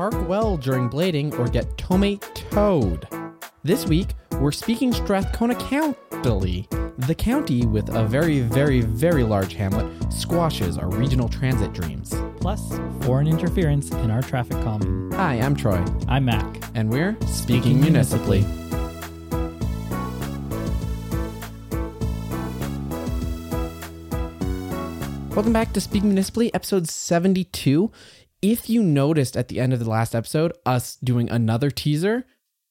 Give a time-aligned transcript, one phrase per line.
[0.00, 3.06] park well during blading or get tomatoed.
[3.62, 6.66] This week, we're speaking Strathcona County.
[6.96, 12.14] The county with a very, very, very large hamlet squashes our regional transit dreams.
[12.40, 15.12] Plus, foreign interference in our traffic calming.
[15.12, 16.62] Hi, I'm Troy, I'm Mac.
[16.74, 18.46] and we're speaking municipally.
[25.40, 27.90] Welcome back to Speaking Municipally, episode 72.
[28.42, 32.24] If you noticed at the end of the last episode us doing another teaser,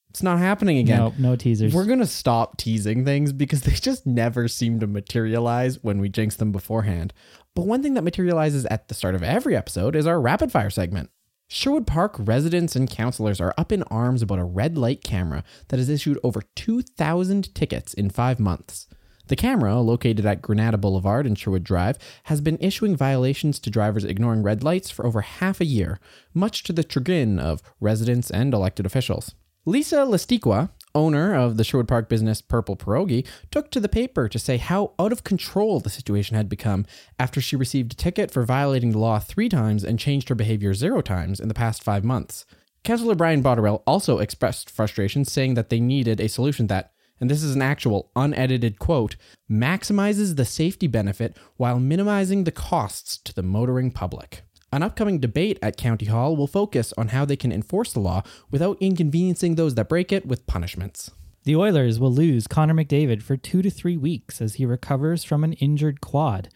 [0.10, 0.98] it's not happening again.
[0.98, 1.74] No, no teasers.
[1.74, 6.10] We're going to stop teasing things because they just never seem to materialize when we
[6.10, 7.14] jinx them beforehand.
[7.56, 10.70] But one thing that materializes at the start of every episode is our rapid fire
[10.70, 11.12] segment.
[11.52, 15.78] Sherwood Park residents and councilors are up in arms about a red light camera that
[15.78, 18.88] has issued over 2,000 tickets in five months.
[19.30, 24.04] The camera, located at Granada Boulevard and Sherwood Drive, has been issuing violations to drivers
[24.04, 26.00] ignoring red lights for over half a year,
[26.34, 29.36] much to the chagrin of residents and elected officials.
[29.68, 34.40] Lisa Lestiqua, owner of the Sherwood Park business Purple Pierogi, took to the paper to
[34.40, 36.88] say how out of control the situation had become
[37.20, 40.74] after she received a ticket for violating the law three times and changed her behavior
[40.74, 42.48] zero times in the past five months.
[42.84, 47.44] Councillor Brian Botterill also expressed frustration, saying that they needed a solution that, and this
[47.44, 49.16] is an actual unedited quote,
[49.50, 54.44] maximizes the safety benefit while minimizing the costs to the motoring public.
[54.72, 58.22] An upcoming debate at County Hall will focus on how they can enforce the law
[58.52, 61.10] without inconveniencing those that break it with punishments.
[61.46, 65.44] the Oilers will lose Connor McDavid for two to three weeks as he recovers from
[65.44, 66.50] an injured quad.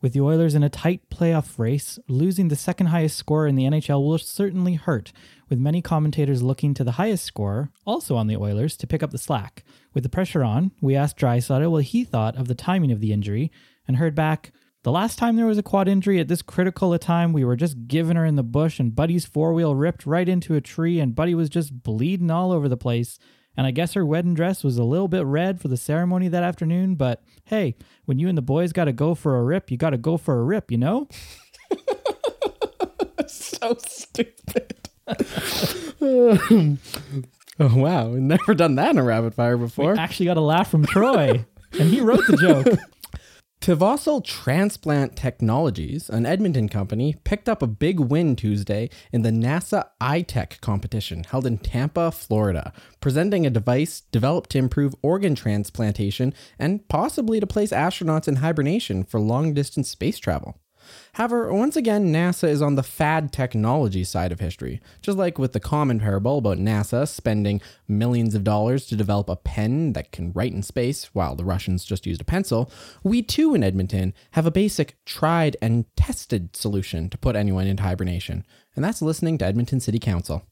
[0.00, 3.64] With the Oilers in a tight playoff race, losing the second highest scorer in the
[3.64, 5.12] NHL will certainly hurt,
[5.48, 9.10] with many commentators looking to the highest scorer, also on the Oilers, to pick up
[9.10, 9.64] the slack.
[9.94, 13.12] With the pressure on, we asked Drysdale what he thought of the timing of the
[13.12, 13.50] injury,
[13.88, 14.52] and heard back,
[14.84, 17.56] the last time there was a quad injury at this critical a time, we were
[17.56, 21.00] just giving her in the bush, and Buddy's four wheel ripped right into a tree,
[21.00, 23.18] and Buddy was just bleeding all over the place.
[23.58, 26.44] And I guess her wedding dress was a little bit red for the ceremony that
[26.44, 27.74] afternoon, but hey,
[28.04, 30.16] when you and the boys got to go for a rip, you got to go
[30.16, 31.08] for a rip, you know?
[33.26, 34.78] so stupid.
[36.00, 36.78] oh
[37.58, 39.98] wow, never done that in a rapid fire before.
[39.98, 42.78] Actually got a laugh from Troy, and he wrote the joke.
[43.60, 49.88] Tevosol Transplant Technologies, an Edmonton company, picked up a big win Tuesday in the NASA
[50.00, 56.88] iTech competition held in Tampa, Florida, presenting a device developed to improve organ transplantation and
[56.88, 60.56] possibly to place astronauts in hibernation for long distance space travel.
[61.14, 64.80] However, once again, NASA is on the fad technology side of history.
[65.02, 69.36] Just like with the common parable about NASA spending millions of dollars to develop a
[69.36, 72.70] pen that can write in space while the Russians just used a pencil,
[73.02, 77.82] we too in Edmonton have a basic, tried, and tested solution to put anyone into
[77.82, 78.44] hibernation,
[78.76, 80.44] and that's listening to Edmonton City Council.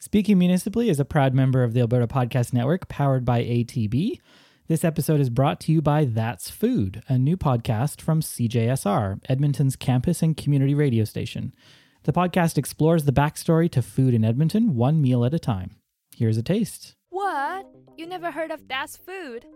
[0.00, 4.20] Speaking Municipally is a proud member of the Alberta Podcast Network powered by ATB.
[4.68, 9.76] This episode is brought to you by That's Food, a new podcast from CJSR, Edmonton's
[9.76, 11.54] campus and community radio station.
[12.02, 15.76] The podcast explores the backstory to food in Edmonton, one meal at a time.
[16.14, 16.96] Here's a taste.
[17.08, 17.66] What?
[17.96, 19.46] You never heard of That's Food?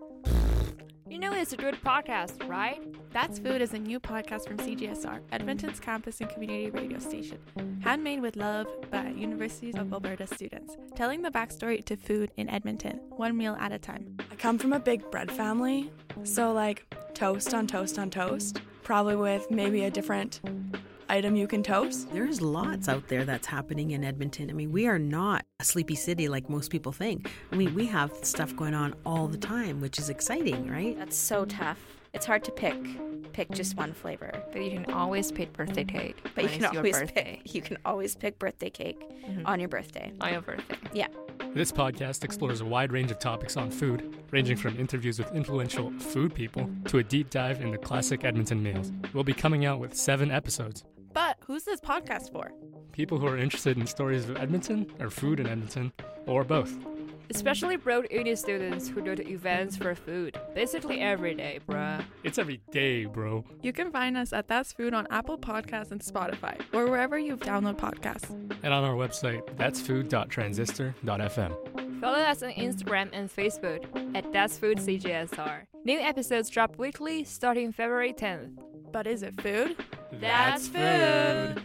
[1.12, 2.80] You know it's a good podcast, right?
[3.10, 7.36] That's Food is a new podcast from CJSR, Edmonton's campus and community radio station.
[7.84, 12.98] Handmade with love by Universities of Alberta students, telling the backstory to food in Edmonton,
[13.10, 14.16] one meal at a time.
[14.30, 15.92] I come from a big bread family,
[16.24, 20.40] so like toast on toast on toast, probably with maybe a different
[21.12, 22.10] item you can toast.
[22.10, 24.48] There's lots out there that's happening in Edmonton.
[24.48, 27.30] I mean, we are not a sleepy city like most people think.
[27.52, 30.98] I mean, we have stuff going on all the time, which is exciting, right?
[30.98, 31.78] That's so tough.
[32.14, 32.76] It's hard to pick
[33.32, 34.30] pick just one flavor.
[34.52, 36.22] But you can always pick birthday cake.
[36.34, 37.40] But you can always birthday.
[37.42, 39.46] pick you can always pick birthday cake mm-hmm.
[39.46, 40.12] on your birthday.
[40.20, 40.76] On your birthday.
[40.92, 41.08] Yeah.
[41.54, 45.90] This podcast explores a wide range of topics on food, ranging from interviews with influential
[45.98, 48.92] food people to a deep dive into classic Edmonton meals.
[49.12, 50.84] We'll be coming out with seven episodes.
[51.12, 52.52] But who's this podcast for?
[52.92, 55.92] People who are interested in stories of Edmonton, or food in Edmonton,
[56.26, 56.74] or both.
[57.30, 60.38] Especially broad uni students who go to events for food.
[60.54, 62.04] Basically every day, bruh.
[62.24, 63.44] It's every day, bro.
[63.62, 67.38] You can find us at That's Food on Apple Podcasts and Spotify, or wherever you
[67.38, 68.28] download podcasts.
[68.62, 72.00] And on our website, that'sfood.transistor.fm.
[72.00, 75.62] Follow us on Instagram and Facebook at That's Food CJSR.
[75.84, 78.58] New episodes drop weekly starting February 10th.
[78.92, 79.76] But is it food?
[80.12, 81.62] That's food.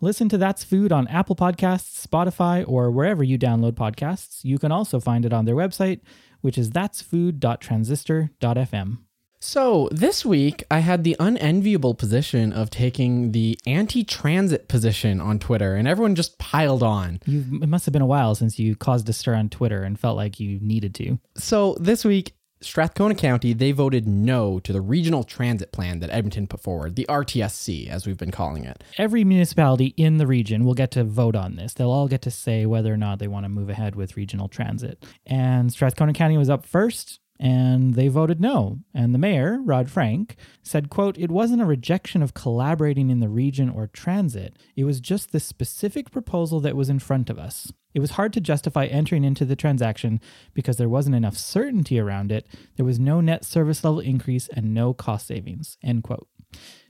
[0.00, 4.44] Listen to That's Food on Apple Podcasts, Spotify, or wherever you download podcasts.
[4.44, 6.00] You can also find it on their website,
[6.42, 8.98] which is that'sfood.transistor.fm.
[9.40, 15.38] So, this week I had the unenviable position of taking the anti transit position on
[15.38, 17.20] Twitter, and everyone just piled on.
[17.26, 20.00] You, it must have been a while since you caused a stir on Twitter and
[20.00, 21.18] felt like you needed to.
[21.36, 22.32] So, this week,
[22.64, 27.06] Strathcona County, they voted no to the regional transit plan that Edmonton put forward, the
[27.08, 28.82] RTSC, as we've been calling it.
[28.98, 31.74] Every municipality in the region will get to vote on this.
[31.74, 34.48] They'll all get to say whether or not they want to move ahead with regional
[34.48, 35.04] transit.
[35.26, 38.78] And Strathcona County was up first and they voted no.
[38.94, 43.28] And the mayor, Rod Frank, said, quote, "It wasn't a rejection of collaborating in the
[43.28, 44.56] region or transit.
[44.74, 47.70] It was just the specific proposal that was in front of us.
[47.92, 50.22] It was hard to justify entering into the transaction
[50.54, 52.46] because there wasn't enough certainty around it.
[52.76, 56.26] There was no net service level increase and no cost savings." End quote.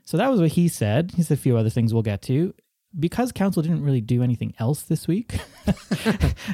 [0.05, 1.15] So that was what he said.
[1.17, 2.55] He said a few other things we'll get to
[2.99, 5.39] because council didn't really do anything else this week,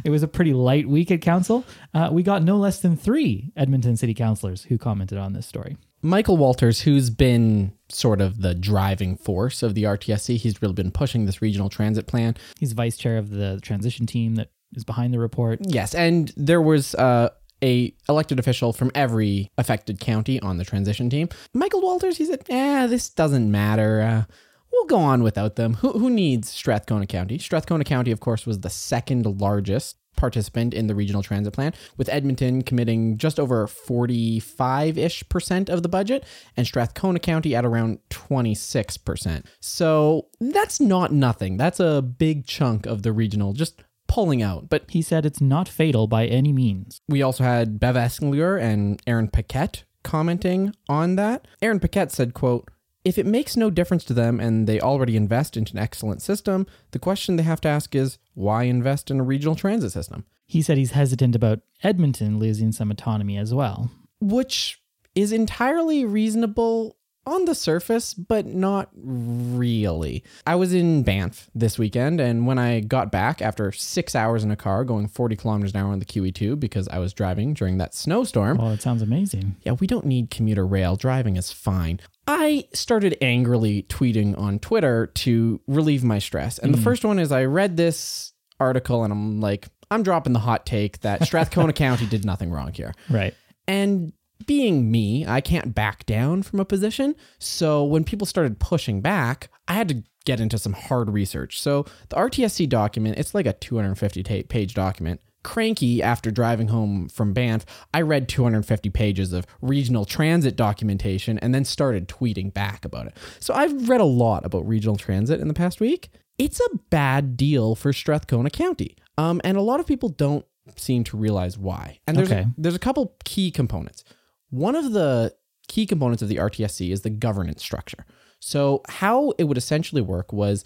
[0.05, 1.65] it was a pretty light week at council.
[1.95, 5.77] Uh, we got no less than three Edmonton city councilors who commented on this story.
[6.03, 10.91] Michael Walters, who's been sort of the driving force of the RTSC, he's really been
[10.91, 12.37] pushing this regional transit plan.
[12.59, 15.59] He's vice chair of the transition team that is behind the report.
[15.63, 17.31] Yes, and there was uh,
[17.63, 21.29] a elected official from every affected county on the transition team.
[21.53, 24.01] Michael Walters, he said, "Yeah, this doesn't matter.
[24.01, 24.33] Uh,
[24.73, 25.75] we'll go on without them.
[25.75, 27.39] Who, who needs Strathcona County?
[27.39, 32.09] Strathcona County, of course, was the second largest participant in the regional transit plan, with
[32.09, 36.25] Edmonton committing just over 45 ish percent of the budget
[36.57, 39.47] and Strathcona County at around 26 percent.
[39.61, 41.57] So that's not nothing.
[41.57, 44.69] That's a big chunk of the regional just pulling out.
[44.69, 47.01] But he said it's not fatal by any means.
[47.09, 51.47] We also had Bev Esslinger and Aaron Paquette commenting on that.
[51.63, 52.69] Aaron Paquette said, quote,
[53.05, 56.67] if it makes no difference to them and they already invest into an excellent system,
[56.91, 60.25] the question they have to ask is why invest in a regional transit system?
[60.47, 63.91] He said he's hesitant about Edmonton losing some autonomy as well.
[64.21, 64.83] Which
[65.15, 70.25] is entirely reasonable on the surface, but not really.
[70.47, 74.51] I was in Banff this weekend, and when I got back after six hours in
[74.51, 77.79] a car going 40 kilometers an hour on the QE2 because I was driving during
[77.79, 78.59] that snowstorm.
[78.61, 79.57] Oh, it sounds amazing.
[79.63, 80.97] Yeah, we don't need commuter rail.
[80.97, 82.01] Driving is fine.
[82.31, 86.59] I started angrily tweeting on Twitter to relieve my stress.
[86.59, 86.77] And mm.
[86.77, 90.65] the first one is I read this article and I'm like, I'm dropping the hot
[90.65, 92.95] take that Strathcona County did nothing wrong here.
[93.09, 93.35] Right.
[93.67, 94.13] And
[94.47, 97.17] being me, I can't back down from a position.
[97.41, 101.61] So when people started pushing back, I had to get into some hard research.
[101.61, 105.21] So the RTSC document, it's like a 250 page document.
[105.43, 107.65] Cranky after driving home from Banff,
[107.95, 113.17] I read 250 pages of regional transit documentation and then started tweeting back about it.
[113.39, 116.11] So I've read a lot about regional transit in the past week.
[116.39, 118.97] It's a bad deal for Strathcona County.
[119.19, 120.45] Um, and a lot of people don't
[120.77, 121.99] seem to realize why.
[122.07, 122.43] And there's okay.
[122.43, 124.05] a, there's a couple key components.
[124.51, 125.35] One of the
[125.69, 128.05] key components of the RTSC is the governance structure.
[128.41, 130.65] So, how it would essentially work was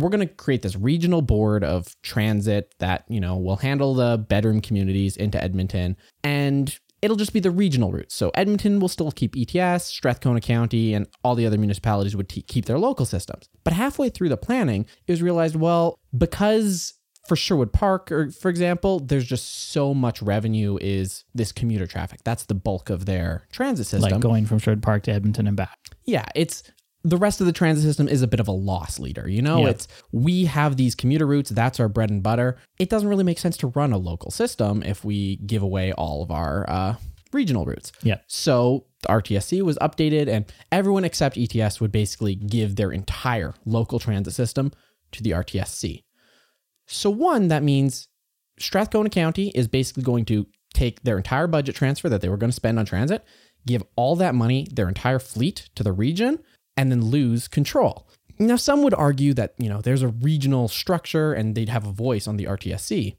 [0.00, 4.18] we're going to create this regional board of transit that, you know, will handle the
[4.18, 8.14] bedroom communities into Edmonton and it'll just be the regional routes.
[8.14, 12.42] So Edmonton will still keep ETS, Strathcona County, and all the other municipalities would t-
[12.42, 13.48] keep their local systems.
[13.64, 16.94] But halfway through the planning, it was realized, well, because
[17.26, 22.20] for Sherwood Park, or for example, there's just so much revenue is this commuter traffic.
[22.24, 24.10] That's the bulk of their transit system.
[24.10, 25.78] Like going from Sherwood Park to Edmonton and back.
[26.04, 26.62] Yeah, it's
[27.02, 29.28] the rest of the transit system is a bit of a loss leader.
[29.28, 32.58] You know, it's we have these commuter routes, that's our bread and butter.
[32.78, 36.22] It doesn't really make sense to run a local system if we give away all
[36.22, 36.94] of our uh,
[37.32, 37.92] regional routes.
[38.02, 38.18] Yeah.
[38.26, 44.34] So RTSC was updated, and everyone except ETS would basically give their entire local transit
[44.34, 44.72] system
[45.12, 46.02] to the RTSC.
[46.86, 48.08] So, one, that means
[48.58, 52.50] Strathcona County is basically going to take their entire budget transfer that they were going
[52.50, 53.24] to spend on transit,
[53.66, 56.40] give all that money, their entire fleet to the region,
[56.80, 58.08] and then lose control.
[58.38, 61.92] Now, some would argue that, you know, there's a regional structure and they'd have a
[61.92, 63.16] voice on the RTSC,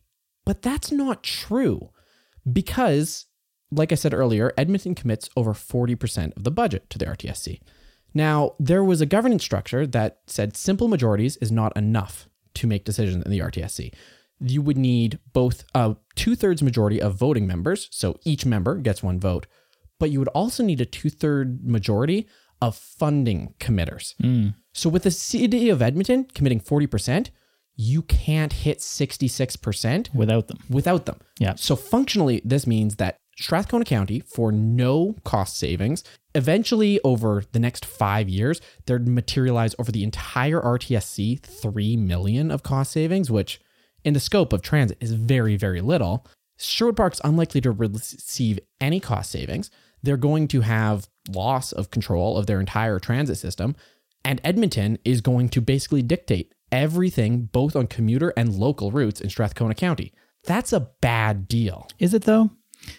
[0.47, 1.91] but that's not true
[2.51, 3.27] because,
[3.71, 7.59] like I said earlier, Edmonton commits over 40% of the budget to the RTSC.
[8.15, 12.83] Now, there was a governance structure that said simple majorities is not enough to make
[12.83, 13.93] decisions in the RTSC.
[14.39, 19.03] You would need both a two thirds majority of voting members, so each member gets
[19.03, 19.45] one vote,
[19.99, 22.27] but you would also need a two third majority
[22.61, 24.15] of funding committers.
[24.21, 24.49] Hmm.
[24.73, 27.29] So with the city of Edmonton committing 40%,
[27.75, 30.59] you can't hit 66% without them.
[30.69, 31.19] without them.
[31.39, 31.55] Yeah.
[31.55, 36.03] So functionally, this means that Strathcona County, for no cost savings,
[36.35, 42.61] eventually over the next five years, they'd materialize over the entire RTSC three million of
[42.61, 43.59] cost savings, which
[44.03, 46.25] in the scope of transit is very, very little.
[46.57, 49.71] Sherwood Park's unlikely to receive any cost savings.
[50.03, 53.75] They're going to have loss of control of their entire transit system.
[54.23, 59.29] And Edmonton is going to basically dictate everything, both on commuter and local routes in
[59.29, 60.13] Strathcona County.
[60.45, 61.87] That's a bad deal.
[61.99, 62.51] Is it though?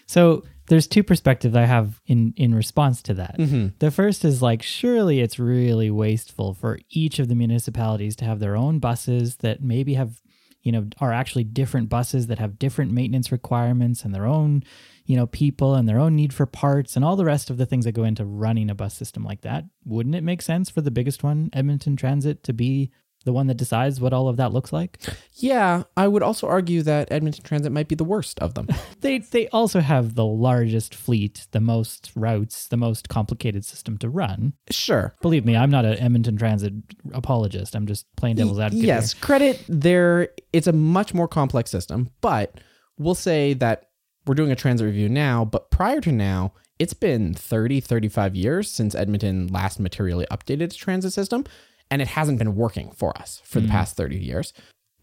[0.07, 3.37] So there's two perspectives I have in in response to that.
[3.39, 3.69] Mm-hmm.
[3.79, 8.39] The first is like surely it's really wasteful for each of the municipalities to have
[8.39, 10.23] their own buses that maybe have
[10.63, 14.63] you know are actually different buses that have different maintenance requirements and their own
[15.07, 17.67] you know people and their own need for parts and all the rest of the
[17.67, 19.65] things that go into running a bus system like that.
[19.85, 22.91] Wouldn't it make sense for the biggest one, Edmonton Transit, to be
[23.25, 24.99] the one that decides what all of that looks like?
[25.35, 28.69] Yeah, I would also argue that Edmonton Transit might be the worst of them.
[29.01, 34.09] They they also have the largest fleet, the most routes, the most complicated system to
[34.09, 34.53] run.
[34.71, 35.15] sure.
[35.23, 36.73] Believe me, I'm not an Edmonton Transit
[37.13, 37.75] apologist.
[37.75, 38.87] I'm just playing devil's advocate.
[38.87, 40.29] Yes, credit there.
[40.53, 42.61] It's a much more complex system, but
[42.97, 43.89] we'll say that
[44.27, 48.71] we're doing a transit review now, but prior to now, it's been 30, 35 years
[48.71, 51.45] since Edmonton last materially updated its transit system,
[51.93, 53.73] and it hasn't been working for us for the mm.
[53.73, 54.55] past 30 years.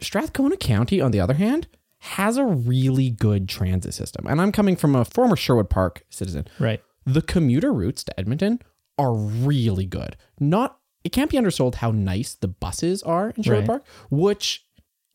[0.01, 1.67] Strathcona County, on the other hand,
[1.99, 4.25] has a really good transit system.
[4.25, 6.47] And I'm coming from a former Sherwood Park citizen.
[6.57, 6.81] Right.
[7.05, 8.59] the commuter routes to Edmonton
[8.97, 10.17] are really good.
[10.39, 13.67] Not it can't be undersold how nice the buses are in Sherwood Right.
[13.67, 14.65] Park, which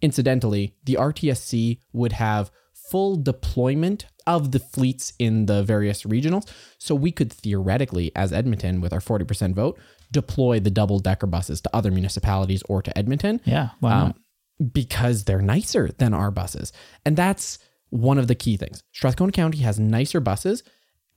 [0.01, 6.49] incidentally, the RTSC would have full deployment of the fleets in the various regionals.
[6.79, 9.79] So we could theoretically, as Edmonton, with our 40% vote,
[10.15, 13.71] deploy the double decker buses to other municipalities or to Edmonton Yeah.
[13.83, 14.15] Um,
[14.73, 16.73] because they're nicer than our buses.
[17.05, 17.59] And that's
[17.91, 18.83] one of the key things.
[18.93, 20.63] Strathcona County has nicer buses,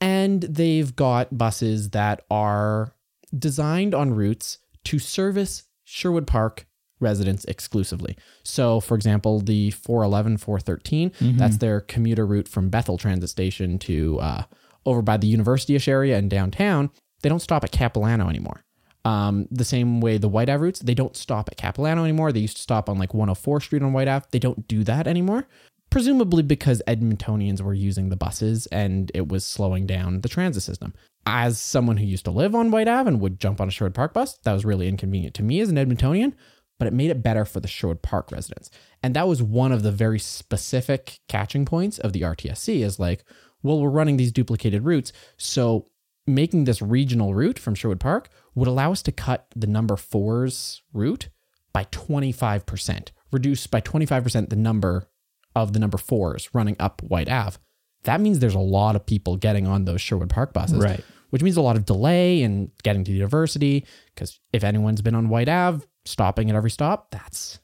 [0.02, 2.94] and they've got buses that are
[3.38, 6.66] designed on routes to service Sherwood Park
[7.00, 8.18] residents exclusively.
[8.44, 14.20] So, for example, the 411, 413, that's their commuter route from Bethel Transit Station to
[14.20, 14.44] uh,
[14.86, 16.90] over by the university-ish area and downtown.
[17.22, 18.64] They don't stop at Capilano anymore.
[19.08, 22.34] Um, the same way the White Ave routes, they don't stop at Capilano anymore.
[22.34, 24.26] They used to stop on like 104 Street on White Ave.
[24.32, 25.48] They don't do that anymore.
[25.90, 30.94] Presumably because Edmontonians were using the buses and it was slowing down the transit system.
[31.26, 33.96] As someone who used to live on White Ave and would jump on a Sherwood
[33.96, 36.34] Park bus, that was really inconvenient to me as an Edmontonian,
[36.78, 38.70] but it made it better for the Sherwood Park residents.
[39.02, 43.24] And that was one of the very specific catching points of the RTSC is like,
[43.64, 45.14] well, we're running these duplicated routes.
[45.38, 45.86] So
[46.28, 50.82] making this regional route from Sherwood Park would allow us to cut the number fours
[50.94, 51.30] route
[51.74, 55.08] by 25%, reduce by 25% the number
[55.56, 57.58] of the number fours running up White Ave.
[58.04, 61.04] That means there's a lot of people getting on those Sherwood Park buses, Right.
[61.30, 63.86] which means a lot of delay in getting to the university.
[64.14, 67.60] Because if anyone's been on White Ave, stopping at every stop, that's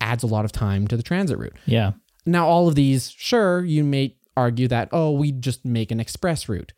[0.00, 1.56] adds a lot of time to the transit route.
[1.66, 1.92] Yeah.
[2.24, 6.48] Now, all of these, sure, you may argue that, oh, we just make an express
[6.48, 6.72] route.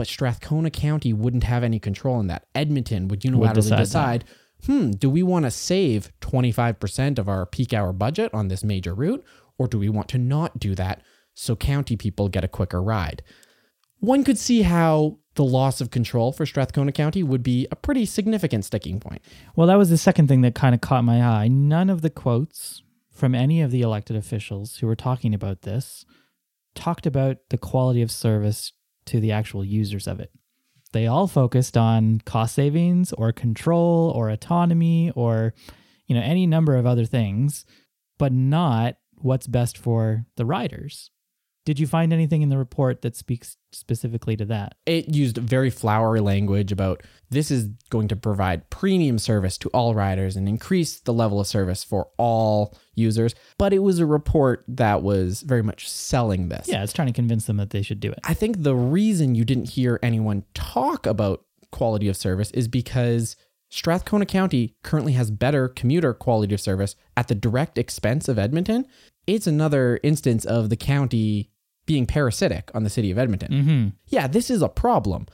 [0.00, 2.46] But Strathcona County wouldn't have any control in that.
[2.54, 4.24] Edmonton would unilaterally decide decide,
[4.64, 8.94] hmm, do we want to save 25% of our peak hour budget on this major
[8.94, 9.22] route?
[9.58, 11.02] Or do we want to not do that
[11.34, 13.22] so county people get a quicker ride?
[13.98, 18.06] One could see how the loss of control for Strathcona County would be a pretty
[18.06, 19.20] significant sticking point.
[19.54, 21.48] Well, that was the second thing that kind of caught my eye.
[21.48, 26.06] None of the quotes from any of the elected officials who were talking about this
[26.74, 28.72] talked about the quality of service
[29.10, 30.32] to the actual users of it.
[30.92, 35.54] They all focused on cost savings or control or autonomy or
[36.06, 37.64] you know any number of other things,
[38.18, 41.10] but not what's best for the riders.
[41.66, 44.74] Did you find anything in the report that speaks specifically to that?
[44.86, 49.94] it used very flowery language about this is going to provide premium service to all
[49.94, 53.34] riders and increase the level of service for all users.
[53.58, 56.66] But it was a report that was very much selling this.
[56.66, 58.18] Yeah, it's trying to convince them that they should do it.
[58.24, 63.36] I think the reason you didn't hear anyone talk about quality of service is because
[63.70, 68.84] Strathcona County currently has better commuter quality of service at the direct expense of Edmonton.
[69.26, 71.50] It's another instance of the county
[71.86, 73.88] being parasitic on the city of Edmonton Mm-hmm.
[74.08, 75.26] yeah, this is a problem.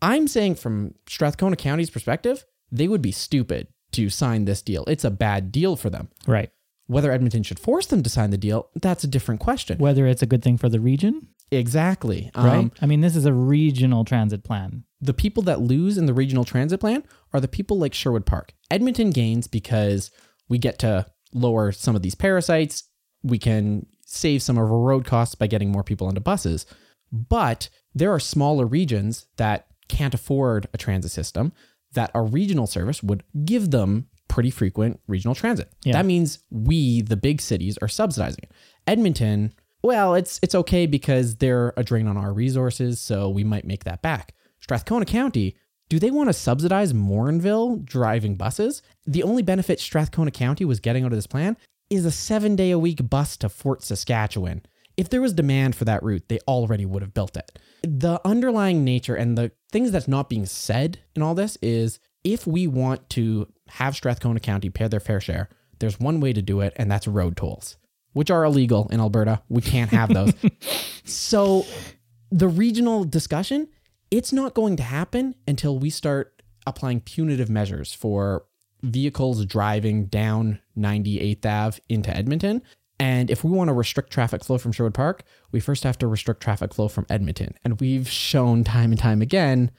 [0.00, 4.84] I'm saying from Strathcona County's perspective, they would be stupid to sign this deal.
[4.86, 6.08] It's a bad deal for them.
[6.26, 6.50] Right.
[6.86, 9.78] Whether Edmonton should force them to sign the deal, that's a different question.
[9.78, 12.30] Whether it's a good thing for the region, Exactly.
[12.34, 12.54] right?
[12.58, 14.84] Um, I mean, this is a regional transit plan.
[15.02, 18.54] The people that lose in the regional transit plan are the people like Sherwood Park.
[18.70, 20.10] Edmonton gains because
[20.48, 22.84] we get to lower some of these parasites.
[23.22, 26.66] We can save some of our road costs by getting more people onto buses.
[27.10, 31.52] But there are smaller regions that can't afford a transit system
[31.92, 35.70] that a regional service would give them pretty frequent regional transit.
[35.84, 35.94] Yeah.
[35.94, 38.52] That means we, the big cities, are subsidizing it.
[38.86, 43.64] Edmonton well, it's it's okay because they're a drain on our resources, so we might
[43.64, 44.32] make that back.
[44.62, 45.56] Strathcona County,
[45.88, 48.80] do they want to subsidize Morinville driving buses?
[49.06, 51.56] The only benefit Strathcona County was getting out of this plan
[51.90, 54.62] is a seven day a week bus to Fort Saskatchewan.
[54.96, 57.58] If there was demand for that route, they already would have built it.
[57.82, 62.46] The underlying nature and the things that's not being said in all this is if
[62.46, 65.48] we want to have Strathcona County pay their fair share,
[65.80, 67.76] there's one way to do it, and that's road tolls,
[68.12, 69.42] which are illegal in Alberta.
[69.48, 70.32] We can't have those.
[71.04, 71.66] so
[72.30, 73.68] the regional discussion,
[74.12, 78.44] it's not going to happen until we start applying punitive measures for
[78.82, 82.62] vehicles driving down 98th Ave into Edmonton.
[83.00, 86.06] And if we want to restrict traffic flow from Sherwood Park, we first have to
[86.06, 87.54] restrict traffic flow from Edmonton.
[87.64, 89.70] And we've shown time and time again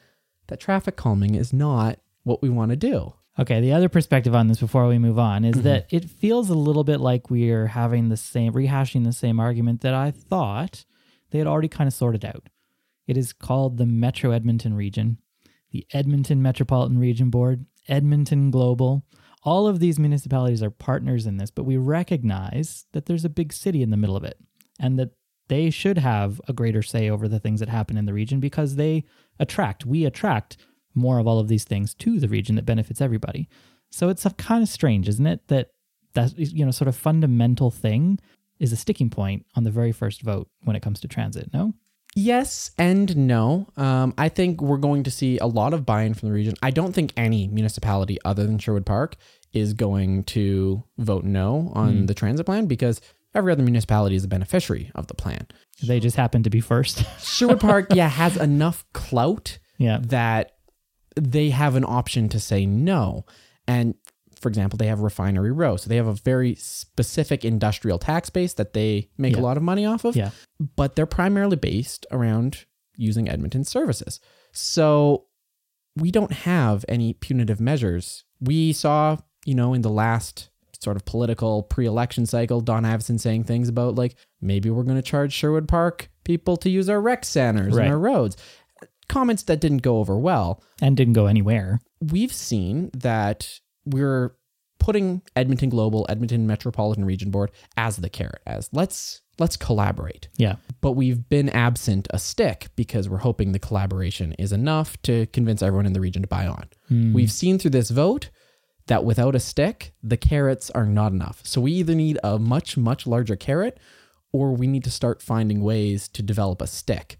[0.48, 3.13] that traffic calming is not what we want to do.
[3.40, 5.63] Okay, the other perspective on this before we move on is mm-hmm.
[5.63, 9.82] that it feels a little bit like we're having the same, rehashing the same argument
[9.82, 10.86] that I thought
[11.30, 12.50] they had already kind of sorted out.
[13.07, 15.19] It is called the Metro Edmonton Region,
[15.72, 19.05] the Edmonton Metropolitan Region Board, Edmonton Global.
[19.43, 23.51] All of these municipalities are partners in this, but we recognize that there's a big
[23.51, 24.38] city in the middle of it
[24.79, 25.12] and that
[25.50, 28.75] they should have a greater say over the things that happen in the region because
[28.75, 29.03] they
[29.39, 30.57] attract, we attract
[30.95, 33.50] more of all of these things to the region that benefits everybody.
[33.91, 35.48] So it's kind of strange, isn't it?
[35.48, 35.69] That
[36.13, 38.19] that you know sort of fundamental thing
[38.60, 41.50] is a sticking point on the very first vote when it comes to transit.
[41.53, 41.74] No.
[42.15, 43.67] Yes and no.
[43.77, 46.55] Um, I think we're going to see a lot of buy in from the region.
[46.62, 49.15] I don't think any municipality other than Sherwood Park
[49.51, 53.01] is going to vote no on the transit plan because
[53.36, 55.48] every other municipality is a beneficiary of the plan.
[55.82, 57.03] They just happen to be first.
[57.20, 60.00] Sherwood Park, yeah, has enough clout yeah.
[60.03, 60.55] that
[61.15, 63.25] they have an option to say no.
[63.67, 63.96] And
[64.44, 65.76] for example, they have Refinery Row.
[65.78, 69.42] So they have a very specific industrial tax base that they make Yeah.
[69.42, 70.16] a lot of money off of.
[70.16, 70.30] Yeah.
[70.76, 74.20] But they're primarily based around using Edmonton services.
[74.52, 75.26] So
[75.96, 78.24] we don't have any punitive measures.
[78.40, 83.46] We saw, you know, in the last sort of political pre-election cycle, Don Iveson saying
[83.46, 87.24] things about like maybe we're going to charge Sherwood Park people to use our rec
[87.25, 87.86] centers Right.
[87.86, 88.36] and our roads.
[89.08, 91.79] Comments that didn't go over well And didn't go anywhere.
[92.01, 94.35] we've seen that we're
[94.79, 100.27] putting Edmonton Global, Edmonton Metropolitan Region Board as the carrot, as let's let's collaborate.
[100.37, 100.55] Yeah.
[100.81, 105.61] But we've been absent a stick because we're hoping the collaboration is enough to convince
[105.61, 106.67] everyone in the region to buy on.
[106.89, 107.13] Hmm.
[107.13, 108.29] We've seen through this vote
[108.87, 111.41] that without a stick, the carrots are not enough.
[111.43, 113.79] So we either need a much, much larger carrot
[114.33, 117.17] or we need to start finding ways to develop a stick.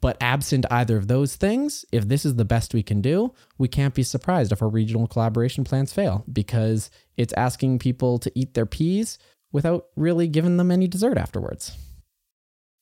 [0.00, 3.68] But absent either of those things, if this is the best we can do, we
[3.68, 8.54] can't be surprised if our regional collaboration plans fail because it's asking people to eat
[8.54, 9.18] their peas
[9.52, 11.76] without really giving them any dessert afterwards.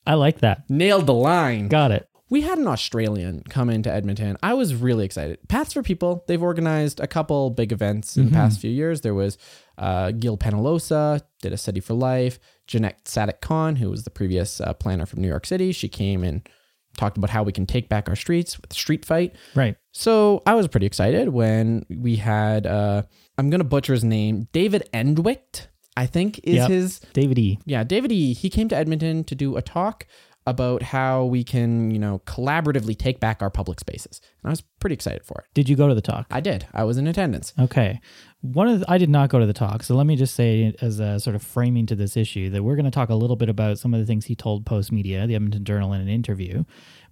[0.06, 0.70] I like that.
[0.70, 1.68] Nailed the line.
[1.68, 2.08] Got it.
[2.28, 4.36] We had an Australian come into Edmonton.
[4.42, 5.38] I was really excited.
[5.48, 9.02] Paths for People, they've organized a couple big events in the past few years.
[9.02, 9.38] There was
[9.78, 12.40] uh, Gil Penalosa, did a City for Life.
[12.66, 16.24] Janette Sadik Khan, who was the previous uh, planner from New York City, she came
[16.24, 16.48] and
[16.96, 19.34] talked about how we can take back our streets with Street Fight.
[19.54, 19.76] Right.
[19.92, 23.02] So I was pretty excited when we had, uh,
[23.38, 26.70] I'm going to butcher his name, David Engwicht, I think is Yep.
[26.70, 27.58] his David E.
[27.64, 28.34] yeah, David E.
[28.34, 30.06] He came to Edmonton to do a talk
[30.46, 34.20] about how we can, you know, collaboratively take back our public spaces.
[34.42, 35.46] And I was pretty excited for it.
[35.54, 36.26] Did you go to the talk?
[36.30, 36.66] I did.
[36.72, 37.52] I was in attendance.
[37.58, 38.00] Okay.
[38.42, 40.74] One of the, I did not go to the talk, so let me just say
[40.80, 43.34] as a sort of framing to this issue that we're going to talk a little
[43.34, 46.08] bit about some of the things he told Post Media, the Edmonton Journal, in an
[46.08, 46.64] interview.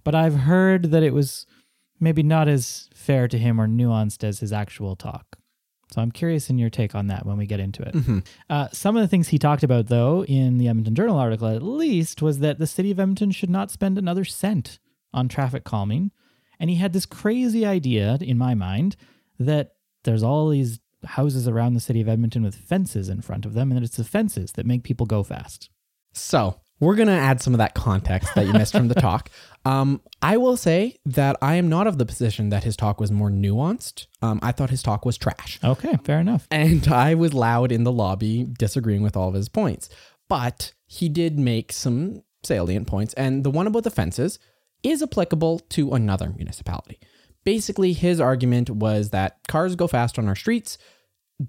[0.05, 1.45] But I've heard that it was
[1.99, 5.37] maybe not as fair to him or nuanced as his actual talk.
[5.95, 8.23] So I'm curious in your take on that when we get into it.
[8.49, 11.63] Uh, some of the things he talked about, though, in the Edmonton Journal article at
[11.63, 14.79] least, was that the city of Edmonton should not spend another cent
[15.13, 16.11] on traffic calming.
[16.59, 18.97] And he had this crazy idea, in my mind,
[19.39, 23.53] that there's all these houses around the city of Edmonton with fences in front of
[23.53, 25.69] them, and that it's the fences that make people go fast.
[26.11, 29.29] So we're going to add some of that context that you missed from the talk.
[29.67, 33.11] Um, I will say that I am not of the position that his talk was
[33.11, 34.05] more nuanced.
[34.21, 35.59] Um, I thought his talk was trash.
[35.63, 36.47] Okay, fair enough.
[36.51, 39.89] And I was loud in the lobby disagreeing with all of his points.
[40.29, 43.15] But he did make some salient points.
[43.15, 44.37] And the one about the fences
[44.83, 46.99] is applicable to another municipality.
[47.43, 50.77] Basically, his argument was that cars go fast on our streets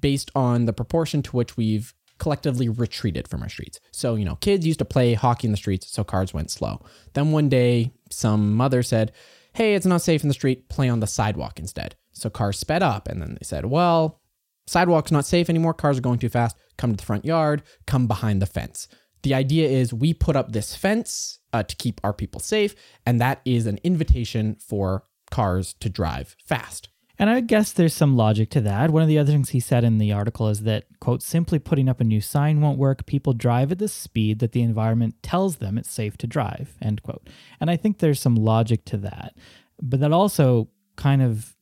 [0.00, 3.80] based on the proportion to which we've collectively retreated from our streets.
[3.92, 6.84] So, you know, kids used to play hockey in the streets, so cars went slow.
[7.14, 9.12] Then one day, some mother said,
[9.52, 11.96] Hey, it's not safe in the street, play on the sidewalk instead.
[12.12, 14.20] So cars sped up, and then they said, Well,
[14.66, 18.06] sidewalk's not safe anymore, cars are going too fast, come to the front yard, come
[18.06, 18.88] behind the fence.
[19.22, 22.74] The idea is we put up this fence uh, to keep our people safe,
[23.04, 26.88] and that is an invitation for cars to drive fast.
[27.18, 28.90] And I guess there's some logic to that.
[28.90, 31.88] One of the other things he said in the article is that, quote, simply putting
[31.88, 33.06] up a new sign won't work.
[33.06, 37.02] People drive at the speed that the environment tells them it's safe to drive, end
[37.02, 37.28] quote.
[37.60, 39.34] And I think there's some logic to that.
[39.80, 41.56] But that also kind of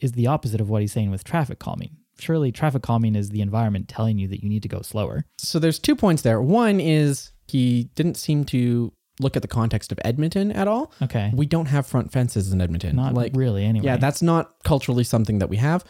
[0.00, 1.96] is the opposite of what he's saying with traffic calming.
[2.18, 5.24] Surely traffic calming is the environment telling you that you need to go slower.
[5.38, 6.40] So there's two points there.
[6.42, 10.92] One is he didn't seem to look at the context of Edmonton at all.
[11.02, 11.30] Okay.
[11.34, 12.96] We don't have front fences in Edmonton.
[12.96, 13.86] Not like really, anyway.
[13.86, 15.84] Yeah, that's not culturally something that we have.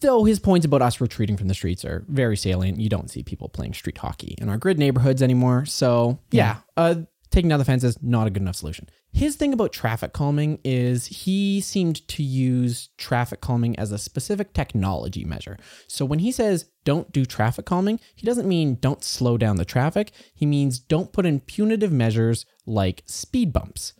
[0.00, 2.80] Though his points about us retreating from the streets are very salient.
[2.80, 5.66] You don't see people playing street hockey in our grid neighborhoods anymore.
[5.66, 8.88] So yeah, uh, taking down the fences not a good enough solution.
[9.12, 14.52] His thing about traffic calming is he seemed to use traffic calming as a specific
[14.52, 15.56] technology measure.
[15.86, 19.64] So when he says don't do traffic calming, he doesn't mean don't slow down the
[19.64, 20.12] traffic.
[20.34, 23.94] He means don't put in punitive measures like speed bumps.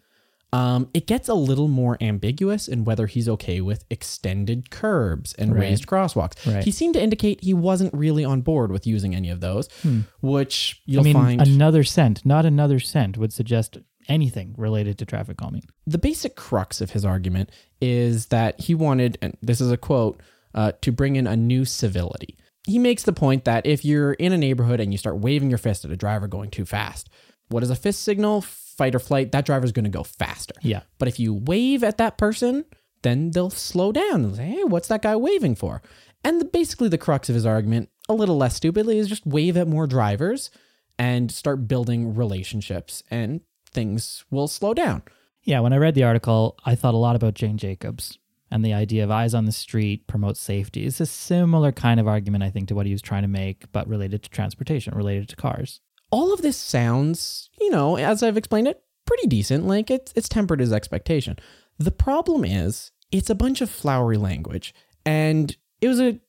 [0.55, 5.53] Um, it gets a little more ambiguous in whether he's okay with extended curbs and
[5.53, 5.63] Right.
[5.63, 6.35] raised crosswalks.
[6.47, 6.63] Right.
[6.65, 9.69] He seemed to indicate he wasn't really on board with using any of those,
[10.21, 11.09] which you'll Hmm.
[11.09, 15.63] I mean, find another cent, not another cent, would suggest anything related to traffic calming.
[15.87, 20.21] the basic crux of his argument is that he wanted, and this is a quote,
[20.55, 22.37] uh, to bring in a new civility.
[22.67, 25.59] He makes the point that if you're in a neighborhood and you start waving your
[25.59, 27.11] fist at a driver going too fast,
[27.49, 28.43] what is a fist signal?
[28.77, 30.55] Fight or flight, that driver's going to go faster.
[30.63, 30.83] Yeah.
[30.99, 32.65] But if you wave at that person,
[33.03, 35.83] then they'll slow down and say, hey, what's that guy waving for?
[36.25, 39.57] And the, basically, the crux of his argument, a little less stupidly, is just wave
[39.57, 40.51] at more drivers
[40.99, 45.03] and start building relationships, and things will slow down.
[45.43, 48.19] Yeah, when I read the article, I thought a lot about Jane Jacobs
[48.51, 50.87] and the idea of eyes on the street promotes safety.
[50.87, 53.71] It's a similar kind of argument, I think, to what he was trying to make,
[53.73, 55.81] but related to transportation, related to cars.
[56.11, 59.67] All of this sounds, you know, as I've explained it, pretty decent.
[59.67, 61.37] Like it's it's tempered his expectation.
[61.79, 66.21] The problem is it's a bunch of flowery language, and it was a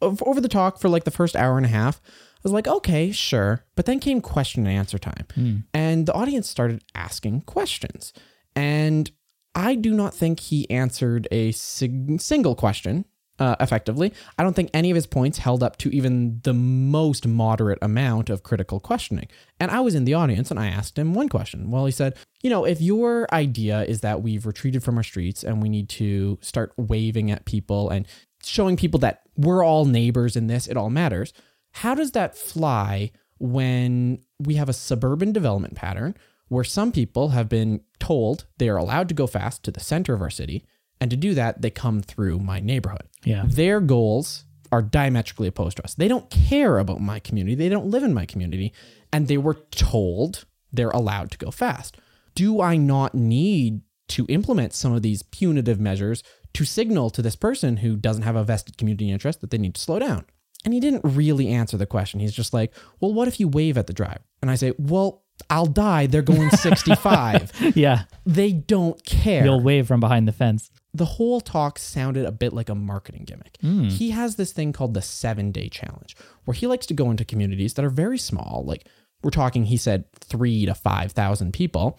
[0.00, 2.00] over the talk for like the first hour and a half.
[2.04, 5.56] I was like, okay, sure, but then came question and answer time, hmm.
[5.72, 8.12] and the audience started asking questions,
[8.54, 9.10] and
[9.54, 13.06] I do not think he answered a sig- single question
[13.38, 14.12] uh, effectively.
[14.38, 18.30] I don't think any of his points held up to even the most moderate amount
[18.30, 19.28] of critical questioning.
[19.58, 21.70] And I was in the audience and I asked him one question.
[21.70, 25.42] Well, he said, You know, if your idea is that we've retreated from our streets
[25.42, 28.06] and we need to start waving at people and
[28.42, 31.32] showing people that we're all neighbors in this, it all matters,
[31.72, 36.14] how does that fly when we have a suburban development pattern
[36.48, 40.14] where some people have been told they are allowed to go fast to the center
[40.14, 40.64] of our city?
[41.04, 43.02] And to do that, they come through my neighborhood.
[43.24, 43.44] Yeah.
[43.46, 45.92] Their goals are diametrically opposed to us.
[45.92, 47.54] They don't care about my community.
[47.54, 48.72] They don't live in my community.
[49.12, 51.98] And they were told they're allowed to go fast.
[52.34, 56.22] Do I not need to implement some of these punitive measures
[56.54, 59.74] to signal to this person who doesn't have a vested community interest that they need
[59.74, 60.24] to slow down?
[60.64, 62.20] And he didn't really answer the question.
[62.20, 64.24] He's just like, well, what if you wave at the driver?
[64.40, 66.06] And I say, well, I'll die.
[66.06, 67.74] They're going 65.
[67.76, 68.04] Yeah.
[68.24, 70.70] they don't care You'll wave from behind the fence.
[70.94, 73.58] The whole talk sounded a bit like a marketing gimmick.
[73.60, 73.88] Hmm.
[73.88, 77.24] He has this thing called the seven day challenge, where he likes to go into
[77.24, 78.62] communities that are very small.
[78.64, 78.86] Like
[79.22, 81.98] we're talking, he said three to 5,000 people.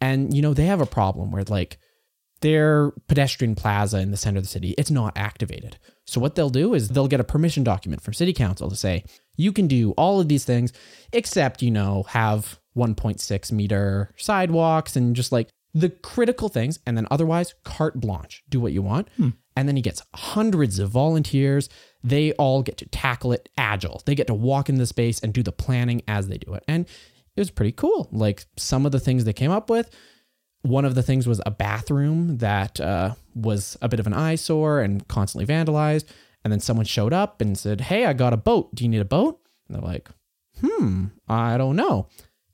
[0.00, 1.78] And, you know, they have a problem where like
[2.40, 5.76] their pedestrian plaza in the center of the city, it's not activated.
[6.06, 9.04] So what they'll do is they'll get a permission document from city council to say,
[9.36, 10.72] you can do all of these things,
[11.12, 16.78] except, you know, have 1.6 meter sidewalks and just like the critical things.
[16.86, 19.08] And then otherwise, carte blanche, do what you want.
[19.56, 21.68] And then he gets hundreds of volunteers.
[22.02, 24.02] They all get to tackle it agile.
[24.06, 26.64] They get to walk in the space and do the planning as they do it.
[26.66, 26.86] And
[27.36, 28.08] it was pretty cool.
[28.10, 29.90] Like some of the things they came up with,
[30.62, 34.80] one of the things was a bathroom that uh, was a bit of an eyesore
[34.80, 36.04] and constantly vandalized.
[36.44, 38.74] And then someone showed up and said, Hey, I got a boat.
[38.74, 39.40] Do you need a boat?
[39.68, 40.08] And they're like,
[40.60, 42.08] Hmm, I don't know.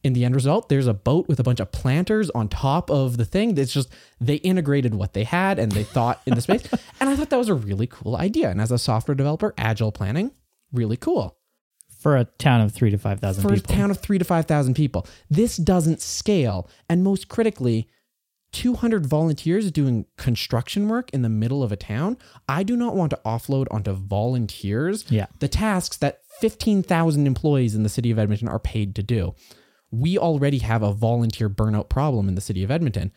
[0.06, 3.16] In the end result, there's a boat with a bunch of planters on top of
[3.16, 3.58] the thing.
[3.58, 3.88] It's just
[4.20, 6.62] they integrated what they had and they thought in the space.
[7.00, 8.48] And I thought that was a really cool idea.
[8.50, 10.30] And as a software developer, agile planning,
[10.72, 11.36] really cool
[12.00, 13.74] For a town of three to 5,000 for people.
[13.74, 15.06] a town of three to 5,000 people.
[15.28, 16.70] This doesn't scale.
[16.88, 17.88] And most critically,
[18.52, 22.16] 200 volunteers doing construction work in the middle of a town.
[22.48, 25.26] I do not want to offload onto volunteers Yeah.
[25.40, 29.34] the tasks that 15,000 employees in the city of Edmonton are paid to do.
[30.00, 33.12] We already have a volunteer burnout problem in the city of Edmonton.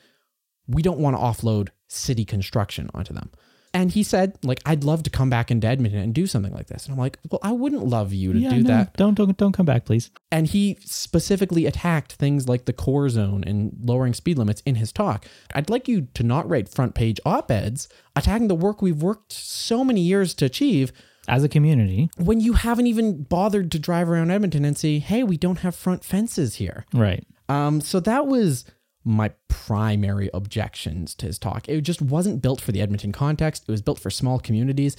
[0.67, 3.31] We don't want to offload city construction onto them.
[3.71, 6.67] And he said, like, I'd love to come back into Edmonton and do something like
[6.67, 6.85] this.
[6.85, 8.97] And I'm like, well, I wouldn't love you to Yeah, do no, that.
[8.97, 10.09] Don't don't don't come back, please.
[10.31, 14.91] And he specifically attacked things like the core zone and lowering speed limits in his
[14.91, 15.27] talk.
[15.53, 19.33] I'd like you to not write front page op eds attacking the work we've worked
[19.33, 20.91] so many years to achieve
[21.29, 25.23] As a community, when you haven't even bothered to drive around Edmonton and see, hey,
[25.23, 26.85] we don't have front fences here.
[26.93, 27.25] right?
[27.47, 28.65] Um, so that was
[29.03, 31.67] my primary objections to his talk.
[31.69, 33.63] It just wasn't built for the Edmonton context.
[33.67, 34.95] It was built for small communities.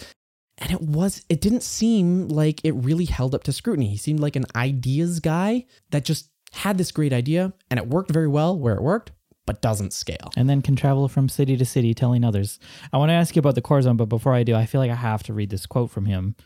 [0.58, 3.88] And it was it didn't seem like it really held up to scrutiny.
[3.88, 8.10] He seemed like an ideas guy that just had this great idea and it worked
[8.10, 9.12] very well where it worked,
[9.50, 10.30] but doesn't scale.
[10.36, 12.60] and then can travel from city to city telling others.
[12.92, 14.80] I want to ask you about the core zone, but before I do, I feel
[14.80, 16.36] like I have to read this quote from him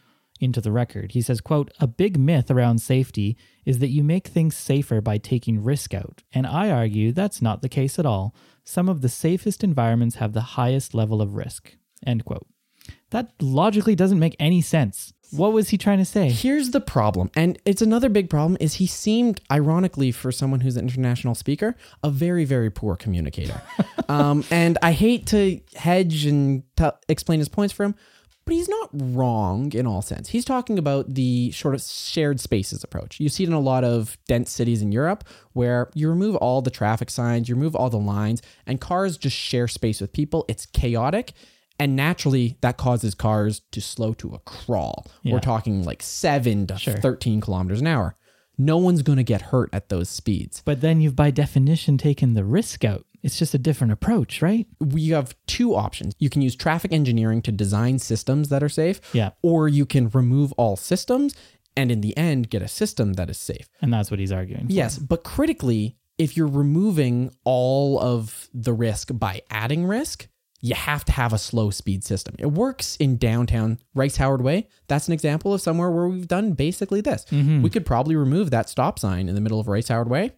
[0.41, 1.13] into the record.
[1.13, 3.37] He says, quote, a big myth around safety
[3.67, 6.23] is that you make things safer by taking risk out.
[6.33, 8.35] And I argue that's not the case at all.
[8.65, 11.77] Some of the safest environments have the highest level of risk.
[12.07, 12.47] End quote.
[13.11, 15.13] That logically doesn't make any sense.
[15.37, 16.31] What was he trying to say?
[16.31, 20.77] Here's the problem, and it's another big problem is he seemed ironically for someone who's
[20.77, 23.61] an international speaker, a very very poor communicator.
[24.09, 27.95] um, and I hate to hedge and t- explain his points for him,
[28.45, 30.29] but he's not wrong in all sense.
[30.29, 33.19] He's talking about the sort of shared spaces approach.
[33.19, 36.61] You see it in a lot of dense cities in Europe where you remove all
[36.61, 40.45] the traffic signs, you remove all the lines, and cars just share space with people.
[40.49, 41.33] It's chaotic.
[41.79, 45.07] And naturally, that causes cars to slow to a crawl.
[45.23, 45.33] Yeah.
[45.35, 46.95] We're talking like seven to Sure.
[46.97, 48.17] 13 kilometers an hour.
[48.57, 50.63] No one's going to get hurt at those speeds.
[50.65, 53.05] But then you've by definition taken the risk out.
[53.25, 54.67] It's just a different approach, right?
[54.79, 56.15] We have two options.
[56.19, 59.31] You can use traffic engineering to design systems that are safe, Yeah.
[59.43, 61.35] or you can remove all systems
[61.77, 63.69] and in the end get a system that is safe.
[63.83, 64.67] And that's what he's arguing.
[64.67, 64.73] for.
[64.73, 70.29] Yes, but critically, if you're removing all of the risk by adding risk,
[70.65, 72.35] you have to have a slow speed system.
[72.39, 74.67] It works in downtown Rice Howard Way.
[74.89, 77.27] That's an example of somewhere where we've done basically this.
[77.27, 77.61] Mm-hmm.
[77.61, 80.33] We could probably remove that stop sign in the middle of Rice Howard Way.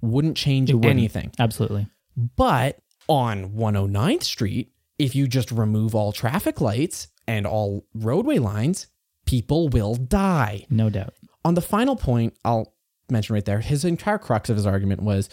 [0.00, 0.90] Wouldn't change It wouldn't.
[0.90, 1.30] anything.
[1.38, 1.86] Absolutely.
[2.16, 8.88] But on 109th Street, if you just remove all traffic lights and all roadway lines,
[9.26, 10.66] people will die.
[10.70, 11.14] No doubt.
[11.44, 12.74] On the final point, I'll
[13.08, 15.28] mention right there, his entire crux of his argument was,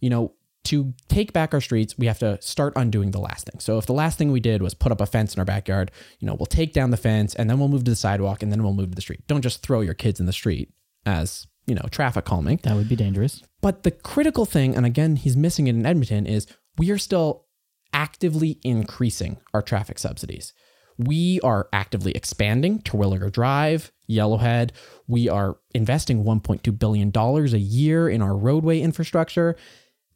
[0.00, 0.34] you know,
[0.68, 3.60] to take back our streets, we have to start undoing the last thing.
[3.60, 5.90] So if the last thing we did was put up a fence in our backyard,
[6.20, 8.52] you know, we'll take down the fence and then we'll move to the sidewalk and
[8.52, 9.26] then we'll move to the street.
[9.26, 10.70] Don't just throw your kids in the street
[11.06, 12.60] as, you know, traffic calming.
[12.64, 13.42] That would be dangerous.
[13.60, 17.46] But the critical thing, and again, he's missing it in Edmonton, is we are still
[17.92, 20.52] actively increasing our traffic subsidies.
[20.98, 24.72] We are actively expanding Terwillegar Drive, Yellowhead.
[25.06, 29.56] We are investing $1.2 billion a year in our roadway infrastructure.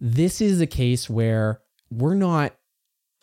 [0.04, 2.56] This is a case where we're not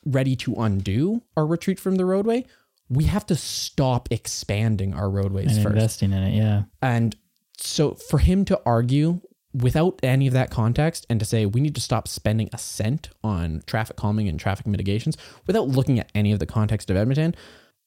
[0.06, 2.46] ready to undo our retreat from the roadway.
[2.88, 5.76] We have to stop expanding our roadways And first.
[5.76, 6.64] investing in it, yeah.
[6.82, 7.18] And
[7.58, 9.20] so for him to argue
[9.54, 13.10] without any of that context and to say we need to stop spending a cent
[13.26, 17.36] on traffic calming and traffic mitigations without looking at any of the context of Edmonton,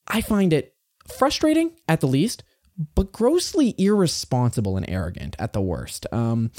[0.07, 0.75] I find it
[1.09, 2.45] frustrating at the least,
[2.95, 6.07] but grossly irresponsible and arrogant at the worst.
[6.13, 6.51] Um,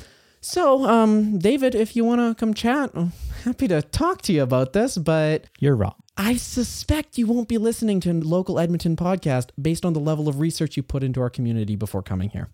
[0.44, 4.44] so, um, David, if you want to come chat, I'm happy to talk to you
[4.44, 5.96] about this, but You're wrong.
[6.16, 10.28] I suspect you won't be listening to a local Edmonton podcast based on the level
[10.30, 12.50] of research you put into our community before coming here.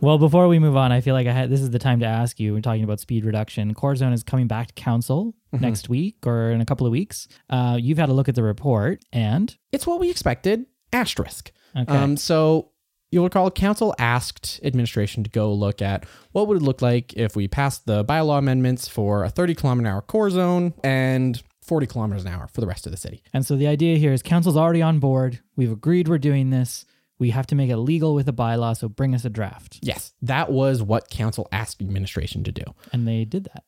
[0.00, 2.06] Well, before we move on, I feel like I had this is the time to
[2.06, 2.54] ask you.
[2.54, 3.72] We're talking about speed reduction.
[3.72, 7.28] Core Zone is coming back to council next week or in a couple of weeks.
[7.48, 11.52] Uh, you've had a look at the report, and It's what we expected, asterisk.
[11.78, 12.72] okay, Um, so
[13.14, 17.36] you'll recall council asked administration to go look at what would it look like if
[17.36, 21.86] we passed the bylaw amendments for a 30 kilometer an hour core zone and 40
[21.86, 23.22] kilometers an hour for the rest of the city.
[23.32, 25.40] and so the idea here is council's already on board.
[25.56, 26.84] We've agreed we're doing this.
[27.18, 29.78] We have to make it legal with a bylaw, so bring us a draft.
[29.80, 32.64] Yes, that was what council asked administration to do.
[32.92, 33.64] And they did that.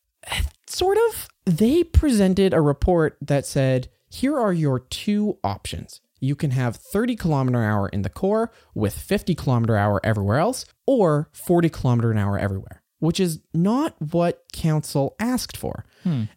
[0.67, 1.29] sort of.
[1.47, 6.01] They presented a report that said, here are your two options.
[6.21, 10.39] You can have 30 kilometer an hour in the core with 50 kilometer hour everywhere
[10.39, 15.85] else, or 40 kilometer an hour everywhere, which is not what council asked for.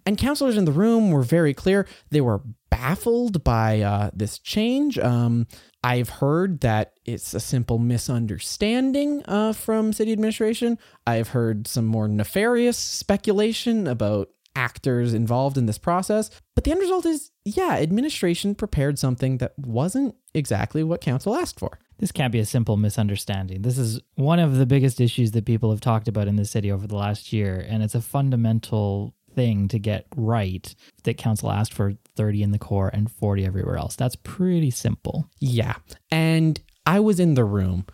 [0.05, 1.85] And councilors in the room were very clear.
[2.09, 4.97] They were baffled by uh, this change.
[4.97, 5.45] Um,
[5.83, 10.77] I've heard that it's a simple misunderstanding uh, from city administration.
[11.05, 16.29] I've heard some more nefarious speculation about actors involved in this process.
[16.55, 21.59] But the end result is yeah, administration prepared something that wasn't exactly what council asked
[21.59, 21.79] for.
[21.97, 23.61] This can't be a simple misunderstanding.
[23.61, 26.71] This is one of the biggest issues that people have talked about in the city
[26.71, 31.73] over the last year, and it's a fundamental thing to get right that council asked
[31.73, 33.95] for 30 in the core and 40 everywhere else.
[33.95, 35.29] That's pretty simple.
[35.39, 35.75] Yeah.
[36.11, 37.85] And I was in the room.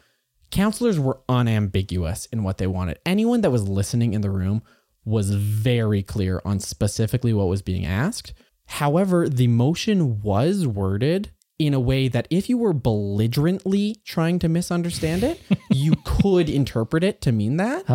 [0.51, 2.99] Counselors were unambiguous in what they wanted.
[3.05, 4.63] Anyone that was listening in the room
[5.05, 8.33] was very clear on specifically what was being asked.
[8.65, 14.49] However, the motion was worded in a way that if you were belligerently trying to
[14.49, 15.39] misunderstand it,
[15.69, 17.89] you could interpret it to mean that.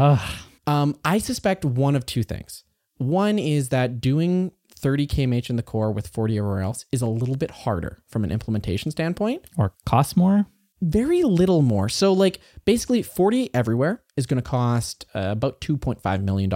[0.66, 2.64] Um, I suspect one of two things.
[2.96, 7.06] One is that doing 30 kmh in the core with 40 everywhere else is a
[7.06, 9.44] little bit harder from an implementation standpoint.
[9.58, 10.46] Or costs more?
[10.82, 11.88] Very little more.
[11.88, 16.48] So, like, basically, 40 everywhere is going to cost uh, about $2.5 million.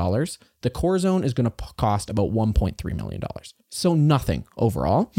[0.63, 3.21] The core zone is going to cost about $1.3 million.
[3.71, 5.13] So, nothing overall.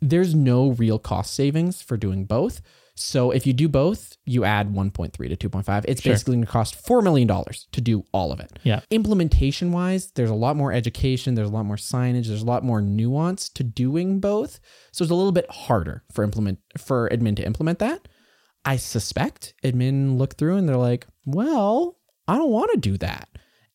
[0.00, 2.60] There's no real cost savings for doing both.
[2.96, 5.84] So, if you do both, you add 1.3 to 2.5.
[5.88, 6.12] It's Sure.
[6.12, 8.80] basically going to cost $4 million to do all of it Yeah.
[8.90, 12.62] implementation wise, there's a lot more education, there's a lot more signage, there's a lot
[12.62, 14.60] more nuance to doing both.
[14.92, 18.06] So it's a little bit harder for implement for admin to implement that.
[18.64, 23.28] I suspect admin look through and they're like, well, I don't want to do that.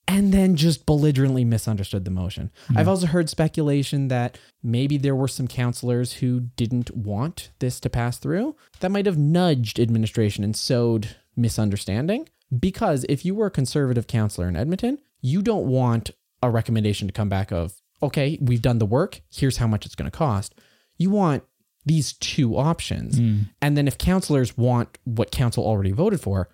[0.08, 2.52] And then just belligerently misunderstood the motion.
[2.68, 2.78] Hmm.
[2.80, 7.90] I've also heard speculation that maybe there were some councillors who didn't want this to
[7.92, 12.28] pass through that might have nudged administration and sowed misunderstanding.
[12.58, 16.10] Because if you were a conservative councillor in Edmonton, you don't want
[16.42, 19.96] a recommendation to come back of, okay, we've done the work, here's how much it's
[19.96, 20.56] going to cost.
[20.98, 21.44] You want
[21.86, 23.18] these two options.
[23.18, 23.42] Hmm.
[23.62, 26.50] And then if councillors want what council already voted for,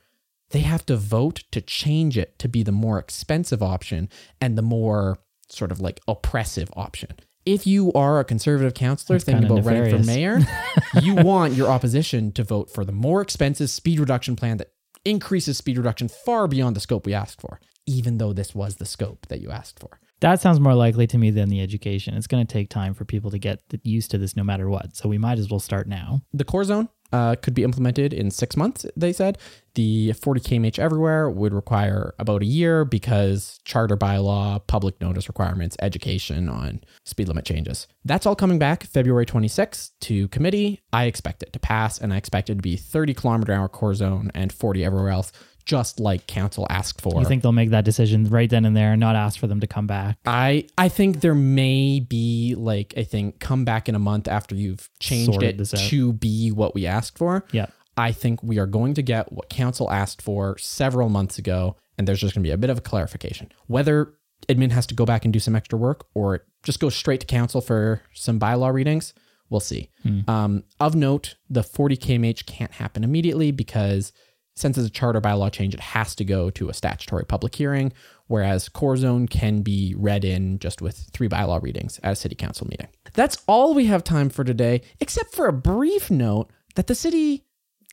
[0.51, 4.09] they have to vote to change it to be the more expensive option
[4.39, 7.11] and the more sort of like oppressive option.
[7.45, 10.39] If you are a conservative councillor That's thinking about running for mayor,
[11.01, 14.71] you want your opposition to vote for the more expensive speed reduction plan that
[15.03, 18.85] increases speed reduction far beyond the scope we asked for, even though this was the
[18.85, 19.99] scope that you asked for.
[20.21, 22.15] That sounds more likely to me than the education.
[22.15, 24.95] It's going to take time for people to get used to this no matter what.
[24.95, 26.21] So we might as well start now.
[26.33, 29.37] The core zone uh, could be implemented in six months, they said.
[29.75, 35.75] The 40 kmh everywhere would require about a year because charter bylaw, public notice requirements,
[35.81, 37.87] education on speed limit changes.
[38.03, 40.81] That's all coming back February 26th to committee.
[40.93, 43.95] I expect it to pass, and I expect it to be 30 kilometer hour core
[43.95, 45.31] zone and 40 everywhere else,
[45.65, 47.19] just like council asked for.
[47.19, 49.59] You think they'll make that decision right then and there and not ask for them
[49.59, 50.17] to come back?
[50.25, 54.55] I I think there may be like I think come back in a month after
[54.55, 57.45] you've changed Sorted it to be what we asked for.
[57.51, 57.67] Yeah.
[57.97, 62.07] I think we are going to get what council asked for several months ago, and
[62.07, 63.51] there's just going to be a bit of a clarification.
[63.67, 64.13] Whether
[64.49, 67.25] admin has to go back and do some extra work or just go straight to
[67.25, 69.13] council for some bylaw readings,
[69.49, 69.89] we'll see.
[70.27, 74.11] Um, of note, the 40 kmh can't happen immediately because
[74.55, 77.91] since it's a charter bylaw change, it has to go to a statutory public hearing,
[78.27, 82.35] whereas core zone can be read in just with three bylaw readings at a city
[82.35, 82.87] council meeting.
[83.13, 87.43] That's all we have time for today, except for a brief note that the city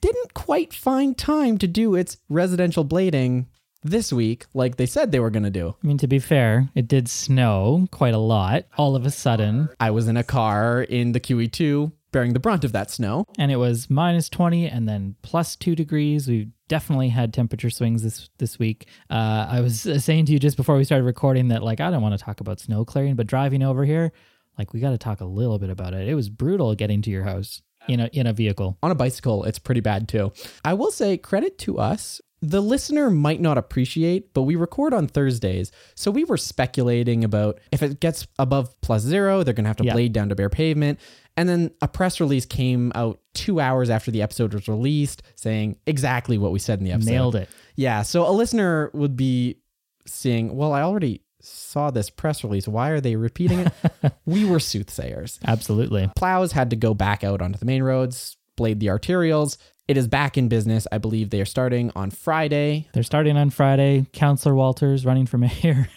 [0.00, 3.46] didn't quite find time to do its residential blading
[3.84, 5.74] this week like they said they were going to do.
[5.82, 9.68] I mean, to be fair, it did snow quite a lot all of a sudden,
[9.80, 13.24] I was in a car in the QE2 bearing the brunt of that snow.
[13.38, 16.28] and it was minus 20 and then plus two degrees.
[16.28, 18.86] We definitely had temperature swings this this week.
[19.10, 22.02] Uh, I was saying to you just before we started recording that, like, I don't
[22.02, 24.12] want to talk about snow clearing, but driving over here,
[24.58, 26.06] like, we got to talk a little bit about it.
[26.08, 28.78] It was brutal getting to your house in a, in a vehicle.
[28.82, 30.32] on a bicycle, it's pretty bad too.
[30.64, 32.20] I will say credit to us.
[32.44, 35.70] The listener might not appreciate, but we record on Thursdays.
[35.94, 39.76] So we were speculating about if it gets above plus zero, they're going to have
[39.76, 39.92] to Yeah.
[39.92, 40.98] blade down to bare pavement.
[41.36, 45.78] And then a press release came out two hours after the episode was released saying
[45.86, 47.10] exactly what we said in the episode.
[47.10, 47.48] Nailed it.
[47.76, 48.02] Yeah.
[48.02, 49.58] So a listener would be
[50.06, 52.68] seeing, well, I already saw this press release.
[52.68, 53.72] Why are they repeating it?
[54.26, 56.10] we were soothsayers Absolutely.
[56.16, 59.56] plows had to go back out onto the main roads, blade the arterials.
[59.88, 60.86] It is back in business.
[60.92, 62.88] I believe they are starting on Friday.
[62.94, 64.06] They're starting on Friday.
[64.12, 65.88] Councillor Walters, running for mayor,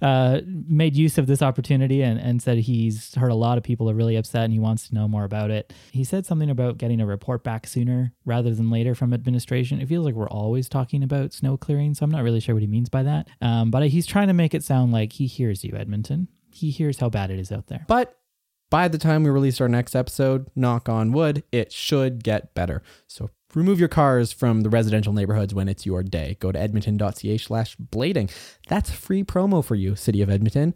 [0.00, 3.90] uh, made use of this opportunity and, and said he's heard a lot of people
[3.90, 5.72] are really upset and he wants to know more about it.
[5.90, 9.80] He said something about getting a report back sooner rather than later from administration.
[9.80, 12.62] It feels like we're always talking about snow clearing, so I'm not really sure what
[12.62, 13.28] he means by that.
[13.40, 16.28] Um, but he's trying to make it sound like he hears you, Edmonton.
[16.52, 17.84] He hears how bad it is out there.
[17.88, 18.16] But
[18.72, 22.82] by the time we release our next episode, knock on wood, it should get better.
[23.06, 26.38] So remove your cars from the residential neighborhoods when it's your day.
[26.40, 28.30] Go to edmonton.ca slash blading.
[28.68, 30.74] That's free promo for you, City of Edmonton.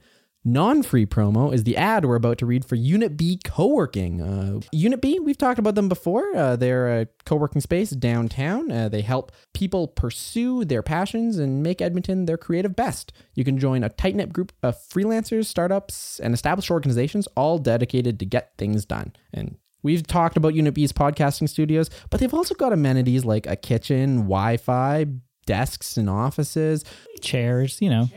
[0.48, 4.20] Non free promo is the ad we're about to read for Unit B Co-working.
[4.20, 6.24] Uh, Unit B, we've talked about them before.
[6.36, 8.70] Uh, they're a co-working space downtown.
[8.70, 13.12] Uh, they help people pursue their passions and make Edmonton their creative best.
[13.34, 18.24] You can join a tight-knit group of freelancers, startups, and established organizations all dedicated to
[18.24, 19.14] get things done.
[19.34, 23.56] And We've talked about Unit B's podcasting studios, but they've also got amenities like a
[23.56, 25.06] kitchen, Wi Fi,
[25.46, 26.84] desks and offices.
[27.20, 28.08] Chairs, you know.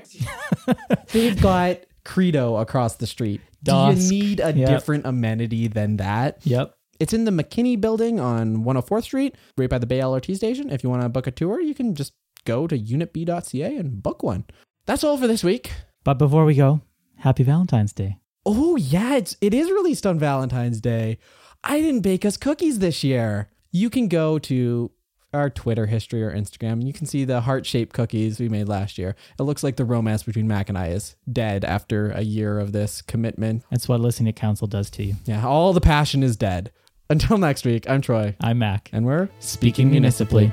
[1.12, 3.40] They've got Credo across the street.
[3.62, 4.70] Do you need a Yep.
[4.70, 6.40] different amenity than that?
[6.44, 6.74] Yep.
[7.00, 10.70] It's in the McKenney building on 104th Street, right by the Bay LRT station.
[10.70, 12.14] If you want to book a tour, you can just
[12.46, 14.46] go to unitb.ca and book one.
[14.86, 15.72] That's all for this week.
[16.04, 16.82] But before we go,
[17.18, 18.18] happy Valentine's Day.
[18.46, 21.20] Oh yeah, it's it is released on Valentine's Day.
[21.64, 23.50] I didn't bake us cookies this year.
[23.72, 24.92] You can go to
[25.34, 28.98] our Twitter history or Instagram and you can see the heart-shaped cookies we made last
[28.98, 29.16] year.
[29.40, 32.72] It looks like the romance between Mack and I is dead after a year of
[32.72, 33.64] this commitment.
[33.70, 35.16] That's what listening to council does to you.
[35.26, 36.72] Yeah, all the passion is dead.
[37.10, 38.36] Until next week, I'm Troy.
[38.40, 38.90] I'm Mack.
[38.94, 40.52] And we're Speaking municipally.